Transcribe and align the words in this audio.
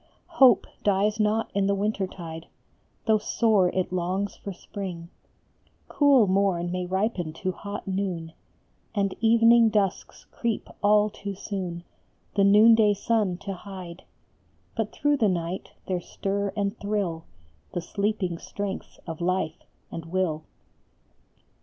Hope 0.41 0.65
dies 0.83 1.19
not 1.19 1.51
in 1.53 1.67
the 1.67 1.75
winter 1.75 2.07
tide, 2.07 2.47
Though 3.05 3.19
sore 3.19 3.69
it 3.69 3.93
longs 3.93 4.35
for 4.35 4.51
spring; 4.51 5.09
Cool 5.89 6.25
morn 6.25 6.71
may 6.71 6.87
ripen 6.87 7.33
to 7.33 7.51
hot 7.51 7.87
noon, 7.87 8.33
And 8.95 9.13
evening 9.19 9.69
dusks 9.69 10.25
creep 10.31 10.69
all 10.81 11.11
too 11.11 11.35
soon 11.35 11.83
The 12.35 12.43
noonday 12.43 12.95
sun 12.95 13.37
to 13.45 13.53
hide; 13.53 14.01
But 14.75 14.91
through 14.91 15.17
the 15.17 15.29
night 15.29 15.69
there 15.85 16.01
stir 16.01 16.51
and 16.57 16.75
thrill 16.79 17.25
The 17.73 17.81
sleeping 17.81 18.39
strengths 18.39 18.97
of 19.05 19.21
life 19.21 19.61
and 19.91 20.05
will. 20.07 20.45